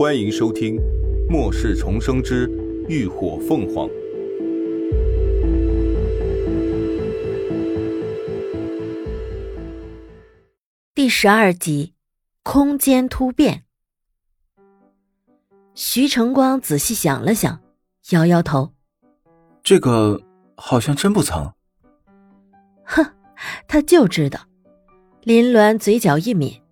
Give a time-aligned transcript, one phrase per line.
[0.00, 0.76] 欢迎收听
[1.30, 2.48] 《末世重生之
[2.88, 3.86] 浴火凤凰》
[10.94, 11.92] 第十二集：
[12.42, 13.64] 空间突变。
[15.74, 17.60] 徐成光仔细想了想，
[18.12, 18.72] 摇摇头
[19.62, 20.18] ：“这个
[20.56, 21.52] 好像真不曾。”
[22.84, 23.04] 哼，
[23.68, 24.40] 他就知道。
[25.24, 26.62] 林鸾嘴角一抿，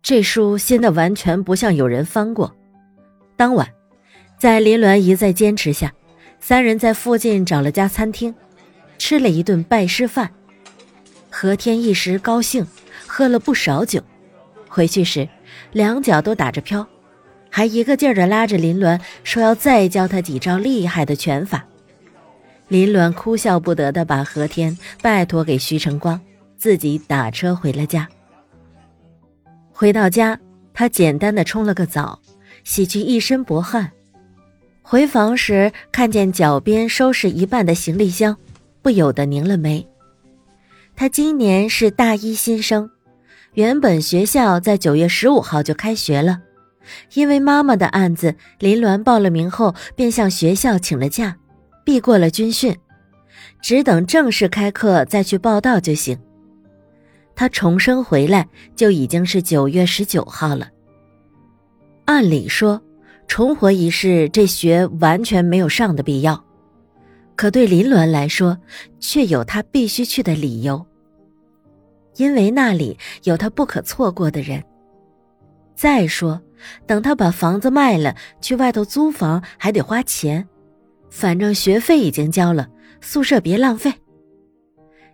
[0.00, 2.54] 这书新的完全不像有人翻过。
[3.40, 3.66] 当晚，
[4.36, 5.94] 在林鸾一再坚持下，
[6.40, 8.34] 三人在附近找了家餐厅，
[8.98, 10.30] 吃了一顿拜师饭。
[11.30, 12.66] 何天一时高兴，
[13.06, 14.02] 喝了不少酒，
[14.68, 15.26] 回去时
[15.72, 16.86] 两脚都打着飘，
[17.48, 21.64] 还一个劲儿的拉着林鸾说要再教他几招厉害的拳法。
[22.68, 26.20] 林鸾哭笑不得的把何天拜托给徐成光。
[26.58, 28.06] 自己打车回了家。
[29.72, 30.38] 回到家，
[30.74, 32.20] 他简单的冲了个澡，
[32.64, 33.90] 洗去一身薄汗。
[34.82, 38.36] 回房时，看见脚边收拾一半的行李箱，
[38.82, 39.86] 不由得拧了眉。
[40.96, 42.90] 他今年是大一新生，
[43.54, 46.40] 原本学校在九月十五号就开学了，
[47.14, 51.36] 因为妈妈的案子，林鸾报了名后便向学校请了假，
[51.84, 52.76] 避过了军训，
[53.62, 56.18] 只等正式开课再去报到就行。
[57.36, 60.68] 他重生回来就已经是九月十九号了。
[62.10, 62.82] 按理说，
[63.28, 66.44] 重活一世这学完全没有上的必要，
[67.36, 68.58] 可对林鸾来说，
[68.98, 70.84] 却有他必须去的理由。
[72.16, 74.60] 因为那里有他不可错过的人。
[75.76, 76.42] 再说，
[76.84, 80.44] 等他把房子卖了，去外头租房还得花钱，
[81.10, 82.68] 反正学费已经交了，
[83.00, 83.94] 宿舍别浪费。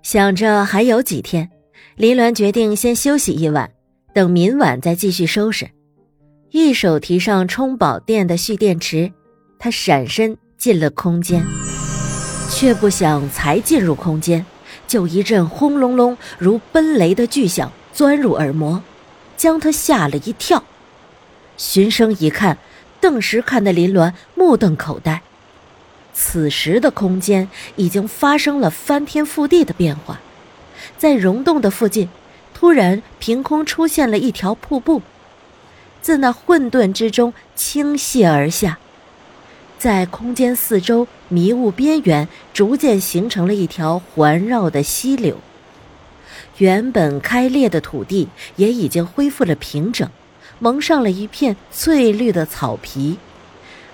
[0.00, 1.50] 想着还有几天。
[1.96, 3.70] 林鸾决定先休息一晚，
[4.14, 5.68] 等明晚再继续收拾。
[6.52, 9.12] 一手提上充饱电的蓄电池，
[9.58, 11.44] 他闪身进了空间，
[12.48, 14.46] 却不想才进入空间，
[14.86, 18.80] 就一阵轰隆隆如奔雷的巨响钻入耳膜，
[19.36, 20.62] 将他吓了一跳。
[21.56, 22.56] 循声一看，
[23.00, 25.22] 顿时看得林鸾目瞪口呆。
[26.14, 30.20] 此时的空间已经发生了翻天覆地的变化。
[30.96, 32.08] 在溶洞的附近，
[32.54, 35.02] 突然凭空出现了一条瀑布，
[36.06, 38.78] 自那混沌之中倾泻而下，
[39.76, 45.38] 在空间四周迷雾边缘，逐渐形成了一条环绕的溪流。
[46.58, 50.08] 原本开裂的土地也已经恢复了平整，
[50.60, 53.18] 蒙上了一片翠绿的草皮，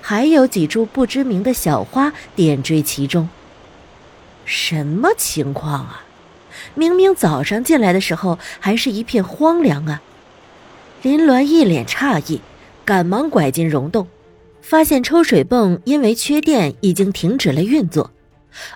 [0.00, 3.28] 还有几株不知名的小花点缀其中。
[4.44, 6.04] 什么情况啊？
[6.74, 10.02] 明明早上进来的时候还是一片荒凉啊！
[11.02, 12.42] 林鸾一脸诧异，
[12.84, 14.06] 赶忙拐进溶洞，
[14.60, 18.10] 发现抽水泵因为缺电已经停止了运作，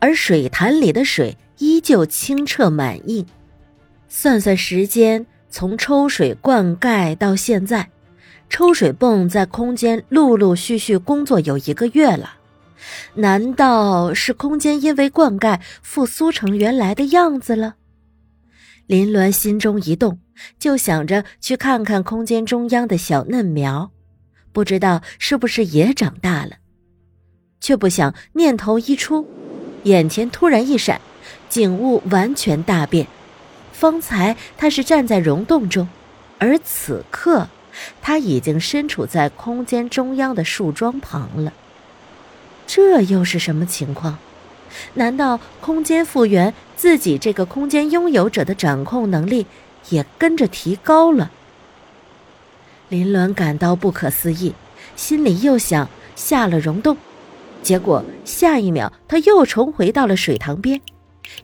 [0.00, 3.24] 而水潭里的水依旧清澈满溢。
[4.08, 7.88] 算算时间，从抽水灌溉到现在，
[8.50, 12.34] 抽水泵在空间陆陆续续工作有一个月了。
[13.14, 17.76] 难道是空间因为灌溉复苏成原来的样子了？
[18.88, 20.18] 林鸾心中一动，
[20.58, 23.90] 就想着去看看空间中央的小嫩苗，
[24.50, 26.52] 不知道是不是也长大了。
[27.60, 29.28] 却不想念头一出，
[29.82, 31.02] 眼前突然一闪，
[31.50, 33.06] 景物完全大变。
[33.72, 35.86] 方才他是站在溶洞中，
[36.38, 37.46] 而此刻
[38.00, 41.52] 他已经身处在空间中央的树桩旁了。
[42.66, 44.18] 这又是什么情况？
[44.94, 49.46] 难道空间复原，自己这个空间拥有者的掌控能力
[49.90, 51.30] 也跟着提高了？
[52.88, 54.54] 林鸾感到不可思议，
[54.96, 56.96] 心里又想下了溶洞，
[57.62, 60.80] 结果下一秒他又重回到了水塘边，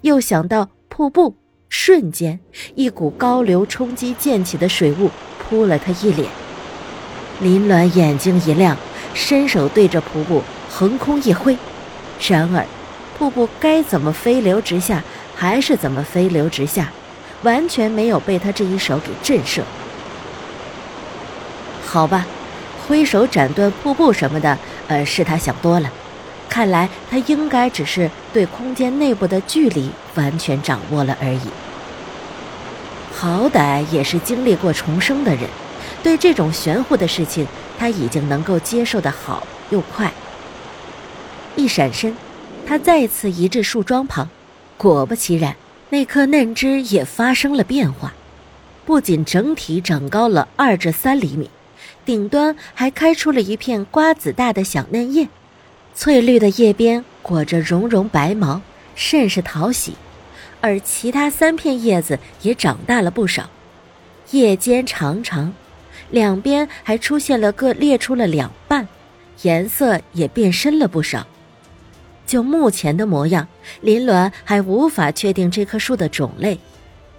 [0.00, 1.36] 又想到瀑布，
[1.68, 2.40] 瞬间
[2.74, 6.28] 一股高流冲击溅起的水雾扑了他一脸。
[7.40, 8.76] 林鸾眼睛一亮，
[9.12, 10.42] 伸手对着瀑布。
[10.76, 11.56] 横空一挥，
[12.28, 12.66] 然而，
[13.18, 15.02] 瀑布该怎么飞流直下，
[15.34, 16.90] 还是怎么飞流直下，
[17.42, 19.62] 完全没有被他这一手给震慑。
[21.86, 22.26] 好吧，
[22.86, 24.58] 挥手斩断瀑布什么的，
[24.88, 25.90] 呃，是他想多了。
[26.48, 31.40] 看来他应该只是对空间内部的距离完全掌握了而已。
[33.12, 35.48] 好歹也是经历过重生的人，
[36.02, 37.46] 对这种玄乎的事情，
[37.78, 40.12] 他已经能够接受的好又快。
[41.56, 42.16] 一闪身，
[42.66, 44.28] 他再次移至树桩旁，
[44.76, 45.54] 果不其然，
[45.90, 48.14] 那颗嫩枝也发生了变化，
[48.84, 51.50] 不仅整体长高了二至三厘米，
[52.04, 55.28] 顶端还开出了一片瓜子大的小嫩叶，
[55.94, 58.60] 翠绿的叶边裹着绒绒白毛，
[58.94, 59.94] 甚是讨喜。
[60.60, 63.50] 而其他三片叶子也长大了不少，
[64.30, 65.52] 叶尖长长，
[66.10, 68.88] 两边还出现了各裂出了两半，
[69.42, 71.26] 颜色也变深了不少。
[72.26, 73.46] 就目前的模样，
[73.80, 76.58] 林鸾还无法确定这棵树的种类。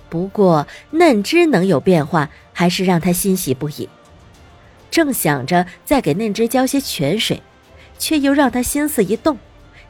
[0.09, 3.89] 不过嫩枝能有变化，还是让他欣喜不已。
[4.89, 7.41] 正想着再给嫩枝浇些泉水，
[7.97, 9.37] 却又让他心思一动。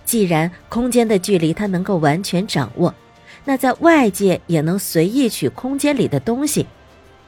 [0.04, 2.94] 既然空间的距离他能够完全掌握，
[3.44, 6.66] 那在外界也能随意取空间里的东西，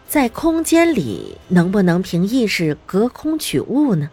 [0.07, 4.09] 在空间里能不能凭意识隔空取物呢？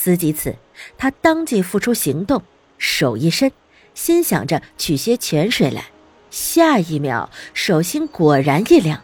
[0.00, 0.54] 思及此，
[0.96, 2.40] 他当即付出行动，
[2.78, 3.50] 手一伸，
[3.94, 5.86] 心想着取些泉水来。
[6.30, 9.02] 下一秒，手心果然一凉，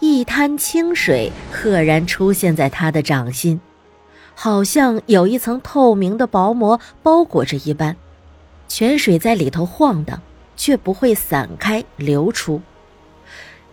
[0.00, 3.60] 一滩清水赫然出现在他的掌心，
[4.34, 7.94] 好像有一层透明的薄膜包裹着一般。
[8.68, 10.22] 泉水在里头晃荡，
[10.56, 12.62] 却不会散开流出。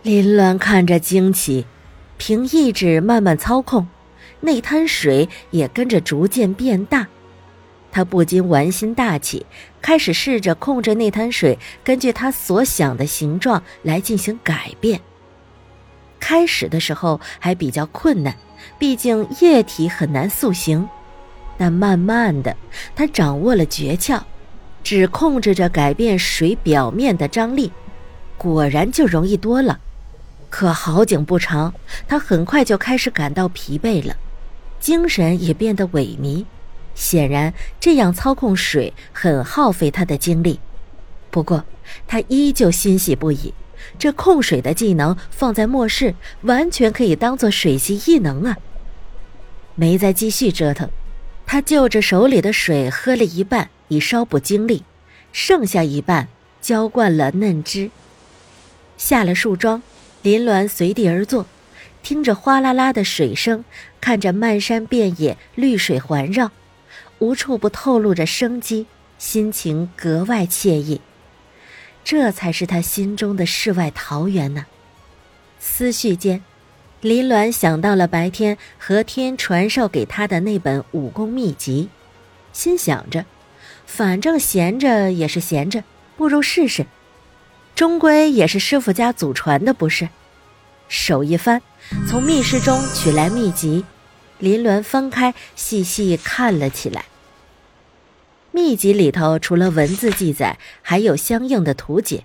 [0.02, 1.64] 林鸾看着惊奇，
[2.18, 3.88] 凭意志慢慢操控。
[4.44, 7.08] 那滩水也跟着逐渐变大，
[7.90, 9.46] 他不禁玩心大起，
[9.80, 15.00] 开始试着控制那滩水，根据他所想的形状来进行改变。
[16.20, 18.36] 开始的时候还比较困难，
[18.78, 20.86] 毕竟液体很难塑形。
[21.56, 22.54] 但慢慢的，
[22.94, 24.20] 他掌握了诀窍，
[24.82, 27.72] 只控制着改变水表面的张力，
[28.36, 29.80] 果然就容易多了。
[30.50, 31.72] 可好景不长，
[32.06, 34.14] 他很快就开始感到疲惫了。
[34.84, 36.44] 精神也变得萎靡，
[36.94, 40.60] 显然这样操控水很耗费他的精力。
[41.30, 41.64] 不过
[42.06, 43.54] 他依旧欣喜不已，
[43.98, 48.58] 这控水的技能放在末世，完全可以当做水系异能啊！
[49.74, 50.90] 没再继续折腾，
[51.46, 54.82] 他就着手里的水喝了一半，以稍补精力，
[55.32, 56.28] 剩下一半
[56.60, 57.90] 浇灌了嫩枝。
[58.98, 59.82] 下了树桩，
[60.20, 61.46] 林鸾随地而坐。
[62.02, 63.64] 听着哗啦啦的水声，
[64.04, 66.50] 看着漫山遍野绿水环绕，
[67.20, 68.84] 无处不透露着生机，
[69.16, 71.00] 心情格外惬意。
[72.04, 74.66] 这才是他心中的世外桃源呢。
[75.58, 76.44] 思绪间，
[77.00, 81.88] 林鸾想到了白天何天传授给他的那本武功秘籍，
[82.52, 83.24] 心想着，
[83.86, 85.82] 反正闲着也是闲着，
[86.18, 86.84] 不如试试，
[87.74, 90.10] 终归也是师傅家祖传的，不是？
[90.88, 91.62] 手一翻，
[92.06, 93.82] 从密室中取来秘籍，
[94.38, 97.04] 林鸾翻开，细细看了起来。
[98.50, 102.24] 秘籍里头除了文字记载，还有相应的图解，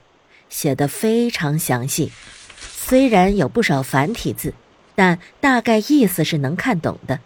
[0.50, 2.12] 写得非常详细。
[2.60, 4.54] 虽然有不少繁体字，
[4.96, 7.20] 但大概意思是能看懂的。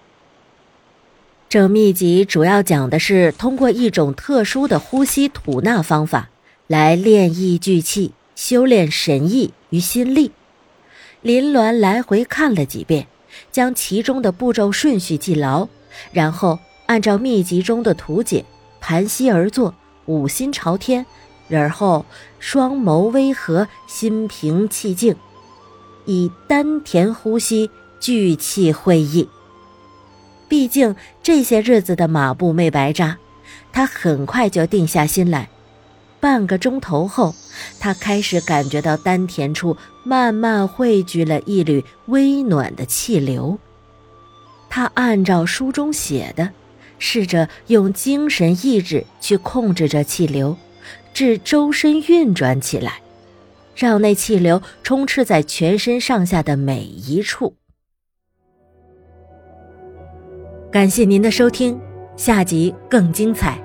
[1.50, 6.30] 这秘籍主要讲的是通过一种特殊的呼吸吐纳方法，
[6.68, 10.32] 来炼意聚气，修炼神意与心力。
[11.22, 13.08] 林鸾来回看了几遍，
[13.52, 15.68] 将其中的步骤顺序记牢，
[16.12, 18.46] 然后按照秘籍中的图解，
[18.80, 19.74] 盘膝而坐，
[20.06, 21.06] 五心朝天，
[21.50, 22.06] 而后
[22.40, 25.16] 双眸微合，心平气静，
[26.06, 27.70] 以丹田呼吸
[28.00, 29.30] 聚气会意。
[30.50, 33.18] 毕竟这些日子的马步没白扎，
[33.72, 35.50] 他很快就定下心来。
[36.24, 37.36] 半个钟头后，
[37.82, 39.76] 他开始感觉到丹田处
[40.06, 43.60] 慢慢汇聚了一缕微暖的气流。
[44.70, 46.52] 他按照书中写的，
[46.98, 50.56] 试着用精神意志去控制着气流，
[51.14, 53.02] 至周身运转起来，
[53.76, 57.54] 让那气流充斥在全身上下的每一处。
[60.72, 61.78] 感谢您的收听，
[62.16, 63.63] 下集更精彩。